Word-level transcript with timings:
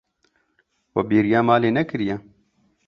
We 0.93 1.01
bêriya 1.09 1.39
malê 1.49 1.69
nekiriye. 1.77 2.15